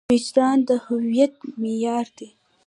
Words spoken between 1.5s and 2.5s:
معیار دی.